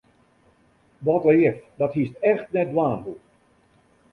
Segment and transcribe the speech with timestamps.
[1.05, 3.23] Wat leaf, dat hiest echt net dwaan hoegd.